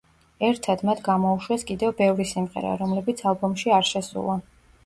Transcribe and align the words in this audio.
ერთად, 0.45 0.81
მათ 0.89 1.03
გამოუშვეს 1.07 1.67
კიდევ 1.71 1.93
ბევრი 2.01 2.27
სიმღერა, 2.31 2.73
რომლებიც 2.83 3.25
ალბომში 3.33 3.77
არ 3.81 3.89
შესულა. 3.95 4.41